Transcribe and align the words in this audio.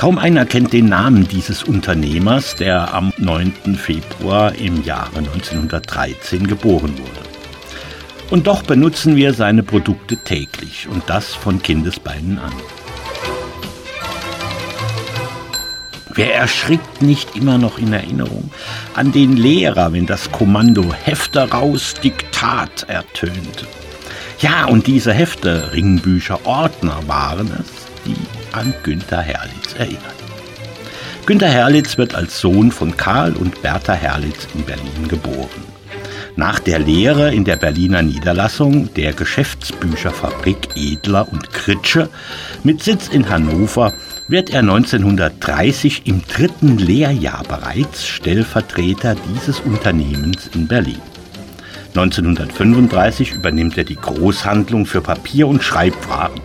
Kaum 0.00 0.16
einer 0.16 0.46
kennt 0.46 0.72
den 0.72 0.86
Namen 0.86 1.28
dieses 1.28 1.62
Unternehmers, 1.62 2.56
der 2.56 2.94
am 2.94 3.12
9. 3.18 3.76
Februar 3.76 4.54
im 4.54 4.82
Jahre 4.82 5.18
1913 5.18 6.46
geboren 6.46 6.96
wurde. 6.96 7.28
Und 8.30 8.46
doch 8.46 8.62
benutzen 8.62 9.14
wir 9.14 9.34
seine 9.34 9.62
Produkte 9.62 10.16
täglich 10.16 10.88
und 10.88 11.02
das 11.06 11.34
von 11.34 11.60
Kindesbeinen 11.60 12.38
an. 12.38 12.52
Wer 16.14 16.34
erschrickt 16.34 17.02
nicht 17.02 17.36
immer 17.36 17.58
noch 17.58 17.76
in 17.76 17.92
Erinnerung 17.92 18.50
an 18.94 19.12
den 19.12 19.36
Lehrer, 19.36 19.92
wenn 19.92 20.06
das 20.06 20.32
Kommando 20.32 20.94
Hefte 20.94 21.50
raus, 21.50 21.92
Diktat 22.02 22.88
ertönte? 22.88 23.66
Ja, 24.38 24.64
und 24.64 24.86
diese 24.86 25.12
Hefte, 25.12 25.74
Ringbücher, 25.74 26.46
Ordner 26.46 27.06
waren 27.06 27.50
es, 27.60 27.66
die 28.06 28.39
an 28.52 28.74
Günter 28.82 29.22
Herlitz 29.22 29.74
erinnern. 29.78 30.20
Günter 31.26 31.48
Herlitz 31.48 31.98
wird 31.98 32.14
als 32.14 32.40
Sohn 32.40 32.72
von 32.72 32.96
Karl 32.96 33.34
und 33.34 33.62
Bertha 33.62 33.92
Herlitz 33.92 34.48
in 34.54 34.64
Berlin 34.64 35.08
geboren. 35.08 35.70
Nach 36.36 36.58
der 36.58 36.78
Lehre 36.78 37.34
in 37.34 37.44
der 37.44 37.56
Berliner 37.56 38.02
Niederlassung 38.02 38.92
der 38.94 39.12
Geschäftsbücherfabrik 39.12 40.68
Edler 40.74 41.30
und 41.30 41.52
Kritsche 41.52 42.08
mit 42.64 42.82
Sitz 42.82 43.08
in 43.08 43.28
Hannover 43.28 43.92
wird 44.28 44.50
er 44.50 44.60
1930 44.60 46.02
im 46.06 46.22
dritten 46.26 46.78
Lehrjahr 46.78 47.42
bereits 47.42 48.06
Stellvertreter 48.06 49.16
dieses 49.34 49.60
Unternehmens 49.60 50.48
in 50.54 50.66
Berlin. 50.66 51.02
1935 51.94 53.32
übernimmt 53.32 53.76
er 53.76 53.84
die 53.84 53.96
Großhandlung 53.96 54.86
für 54.86 55.00
Papier- 55.00 55.48
und 55.48 55.64
Schreibwaren, 55.64 56.40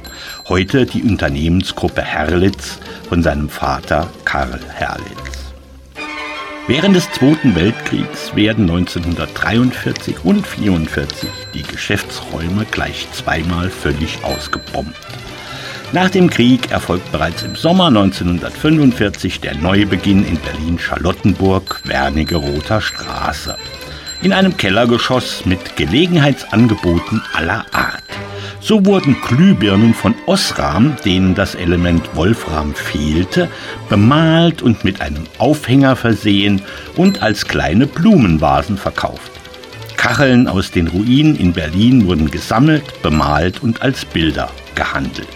heute 0.48 0.86
die 0.86 1.04
Unternehmensgruppe 1.04 2.02
Herlitz 2.02 2.80
von 3.10 3.24
seinem 3.24 3.50
Vater 3.50 4.10
Karl 4.26 4.60
Herlitz. 4.74 5.54
Während 6.68 6.96
des 6.96 7.12
Zweiten 7.12 7.56
Weltkriegs 7.56 8.36
werden 8.36 8.70
1943 8.70 10.24
und 10.24 10.46
1944 10.46 11.30
die 11.54 11.62
Geschäftsräume 11.64 12.66
gleich 12.70 13.08
zweimal 13.12 13.70
völlig 13.70 14.24
ausgebombt. 14.24 14.96
Nach 15.92 16.10
dem 16.10 16.30
Krieg 16.30 16.72
erfolgt 16.72 17.12
bereits 17.12 17.44
im 17.44 17.56
Sommer 17.56 17.88
1945 17.88 19.40
der 19.42 19.56
Neubeginn 19.56 20.26
in 20.26 20.38
Berlin-Charlottenburg, 20.40 21.82
Wernigeroter 21.86 22.82
Straße. 22.82 23.56
In 24.24 24.34
einem 24.34 24.58
Kellergeschoss 24.58 25.46
mit 25.46 25.76
Gelegenheitsangeboten 25.76 27.22
aller 27.34 27.66
Art. 27.72 27.95
So 28.68 28.84
wurden 28.84 29.16
Glühbirnen 29.22 29.94
von 29.94 30.16
Osram, 30.26 30.96
denen 31.06 31.36
das 31.36 31.54
Element 31.54 32.16
Wolfram 32.16 32.74
fehlte, 32.74 33.48
bemalt 33.90 34.64
und 34.64 34.84
mit 34.84 35.02
einem 35.02 35.26
Aufhänger 35.38 35.96
versehen 35.96 36.64
und 36.96 37.22
als 37.22 37.46
kleine 37.46 37.86
Blumenvasen 37.86 38.80
verkauft. 38.80 39.32
Kacheln 39.98 40.48
aus 40.48 40.72
den 40.72 40.88
Ruinen 40.88 41.36
in 41.36 41.54
Berlin 41.54 42.08
wurden 42.08 42.32
gesammelt, 42.32 43.04
bemalt 43.04 43.62
und 43.62 43.84
als 43.84 44.04
Bilder 44.04 44.50
gehandelt. 44.74 45.28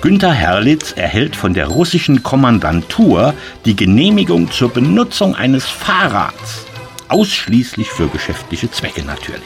Günter 0.00 0.32
Herlitz 0.32 0.92
erhält 0.92 1.36
von 1.36 1.52
der 1.52 1.66
russischen 1.66 2.22
Kommandantur 2.22 3.34
die 3.66 3.76
Genehmigung 3.76 4.50
zur 4.50 4.70
Benutzung 4.70 5.34
eines 5.34 5.66
Fahrrads, 5.66 6.64
ausschließlich 7.08 7.90
für 7.90 8.08
geschäftliche 8.08 8.70
Zwecke 8.70 9.04
natürlich. 9.04 9.42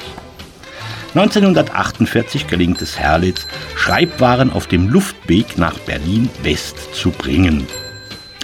1948 1.19 2.47
gelingt 2.47 2.81
es 2.81 2.97
Herlitz, 2.97 3.49
Schreibwaren 3.75 4.53
auf 4.53 4.69
dem 4.69 4.89
Luftweg 4.89 5.59
nach 5.59 5.77
Berlin 5.81 6.31
West 6.45 6.95
zu 6.95 7.11
bringen. 7.11 7.67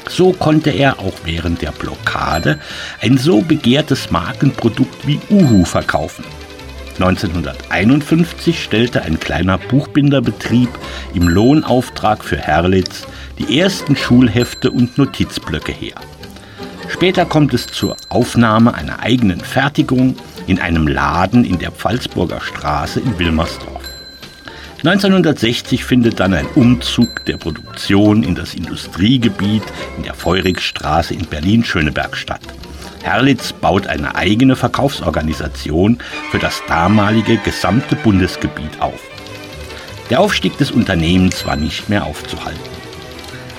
So 0.09 0.33
konnte 0.33 0.71
er 0.71 0.99
auch 0.99 1.15
während 1.23 1.63
der 1.63 1.71
Blockade 1.71 2.59
ein 3.01 3.17
so 3.17 3.43
begehrtes 3.43 4.11
Markenprodukt 4.11 5.07
wie 5.07 5.21
Uhu 5.31 5.65
verkaufen. 5.65 6.25
1951 6.99 8.65
stellte 8.65 9.03
ein 9.03 9.21
kleiner 9.21 9.59
Buchbinderbetrieb 9.59 10.71
im 11.15 11.29
Lohnauftrag 11.29 12.25
für 12.25 12.39
Herlitz 12.39 13.07
die 13.39 13.61
ersten 13.61 13.95
Schulhefte 13.95 14.73
und 14.73 14.99
Notizblöcke 14.99 15.71
her. 15.71 16.01
Später 16.89 17.25
kommt 17.25 17.55
es 17.55 17.69
zur 17.69 17.97
Aufnahme 18.09 18.75
einer 18.75 18.99
eigenen 19.01 19.41
Fertigung 19.41 20.17
in 20.47 20.59
einem 20.59 20.87
Laden 20.87 21.44
in 21.44 21.59
der 21.59 21.71
Pfalzburger 21.71 22.41
Straße 22.41 23.00
in 23.00 23.19
Wilmersdorf. 23.19 23.82
1960 24.84 25.82
findet 25.82 26.21
dann 26.21 26.34
ein 26.34 26.47
Umzug 26.55 27.25
der 27.25 27.38
Produktion 27.38 28.22
in 28.22 28.34
das 28.34 28.53
Industriegebiet 28.53 29.62
in 29.97 30.03
der 30.03 30.12
Feurigstraße 30.12 31.15
in 31.15 31.25
Berlin-Schöneberg 31.25 32.16
statt. 32.16 32.43
Herlitz 33.03 33.53
baut 33.53 33.87
eine 33.87 34.15
eigene 34.15 34.56
Verkaufsorganisation 34.56 35.99
für 36.31 36.38
das 36.38 36.62
damalige 36.69 37.38
gesamte 37.38 37.97
Bundesgebiet 37.97 38.81
auf. 38.81 39.00
Der 40.10 40.21
Aufstieg 40.21 40.59
des 40.59 40.71
Unternehmens 40.71 41.47
war 41.47 41.56
nicht 41.56 41.88
mehr 41.88 42.04
aufzuhalten. 42.04 42.60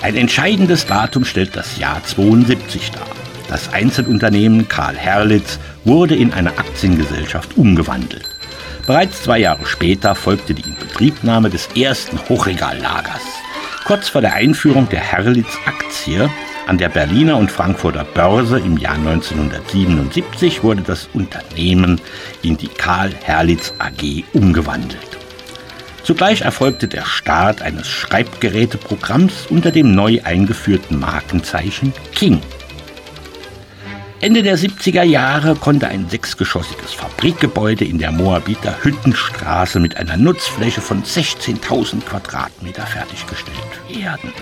Ein 0.02 0.14
entscheidendes 0.14 0.86
Datum 0.86 1.24
stellt 1.24 1.56
das 1.56 1.78
Jahr 1.78 2.04
72 2.04 2.92
dar. 2.92 3.06
Das 3.48 3.72
Einzelunternehmen 3.72 4.68
Karl 4.68 4.96
Herlitz 4.96 5.58
wurde 5.86 6.16
in 6.16 6.32
eine 6.32 6.58
Aktiengesellschaft 6.58 7.56
umgewandelt. 7.56 8.28
Bereits 8.86 9.22
zwei 9.22 9.38
Jahre 9.38 9.66
später 9.66 10.14
folgte 10.14 10.54
die 10.54 10.68
Inbetriebnahme 10.68 11.48
des 11.48 11.68
ersten 11.76 12.18
Hochregallagers. 12.28 13.22
Kurz 13.84 14.08
vor 14.08 14.20
der 14.20 14.34
Einführung 14.34 14.88
der 14.88 15.00
Herlitz-Aktie 15.00 16.28
an 16.66 16.78
der 16.78 16.88
Berliner 16.88 17.36
und 17.36 17.50
Frankfurter 17.50 18.04
Börse 18.04 18.58
im 18.58 18.76
Jahr 18.76 18.96
1977 18.96 20.64
wurde 20.64 20.82
das 20.82 21.08
Unternehmen 21.14 22.00
in 22.42 22.56
die 22.56 22.68
Karl 22.68 23.12
Herlitz 23.22 23.72
AG 23.78 24.24
umgewandelt. 24.32 25.16
Zugleich 26.02 26.42
erfolgte 26.42 26.88
der 26.88 27.04
Start 27.04 27.62
eines 27.62 27.88
Schreibgeräteprogramms 27.88 29.46
unter 29.50 29.70
dem 29.70 29.94
neu 29.94 30.20
eingeführten 30.22 30.98
Markenzeichen 30.98 31.92
King. 32.14 32.40
Ende 34.20 34.42
der 34.42 34.56
70er 34.56 35.02
Jahre 35.02 35.54
konnte 35.56 35.88
ein 35.88 36.08
sechsgeschossiges 36.08 36.94
Fabrikgebäude 36.94 37.84
in 37.84 37.98
der 37.98 38.12
Moabiter 38.12 38.74
Hüttenstraße 38.82 39.78
mit 39.78 39.98
einer 39.98 40.16
Nutzfläche 40.16 40.80
von 40.80 41.02
16.000 41.02 42.00
Quadratmeter 42.00 42.86
fertiggestellt 42.86 43.58
werden. 43.90 44.32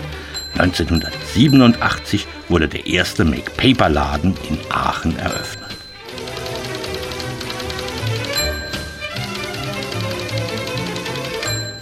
1987 0.57 2.25
wurde 2.47 2.69
der 2.69 2.87
erste 2.87 3.25
Make-Paper-Laden 3.25 4.35
in 4.47 4.57
Aachen 4.69 5.19
eröffnet. 5.19 5.64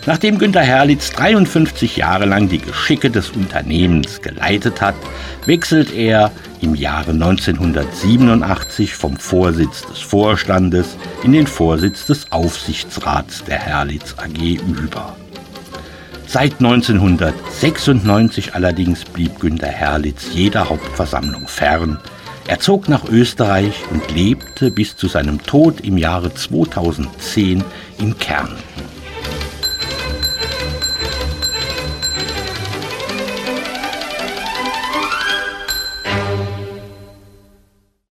Nachdem 0.06 0.38
Günter 0.38 0.62
Herlitz 0.62 1.12
53 1.12 1.96
Jahre 1.96 2.26
lang 2.26 2.50
die 2.50 2.58
Geschicke 2.58 3.10
des 3.10 3.30
Unternehmens 3.30 4.22
geleitet 4.22 4.82
hat, 4.82 4.96
wechselt 5.46 5.94
er 5.94 6.30
im 6.60 6.76
Jahre 6.76 7.12
1987 7.12 8.96
vom 8.96 9.16
Vorsitz 9.16 9.86
des 9.86 10.00
Vorstandes 10.00 10.98
in 11.24 11.32
den 11.32 11.48
Vorsitz 11.48 12.06
des 12.06 12.30
Aufsichtsrats 12.34 13.46
der 13.46 13.60
Herlitz 13.60 14.16
AG 14.18 14.60
über. 14.68 15.16
Seit 16.28 16.56
1996 16.60 18.56
allerdings 18.56 19.06
blieb 19.06 19.40
Günter 19.40 19.68
Herlitz 19.68 20.28
jeder 20.34 20.70
Hauptversammlung 20.70 21.48
fern. 21.48 21.98
Er 22.48 22.60
zog 22.60 22.90
nach 22.90 23.06
Österreich 23.06 23.76
und 23.90 24.12
lebte 24.14 24.70
bis 24.70 24.98
zu 24.98 25.08
seinem 25.08 25.42
Tod 25.44 25.80
im 25.80 25.98
Jahre 25.98 26.34
2010 26.34 27.64
in 28.00 28.18
Kärnten. 28.18 28.93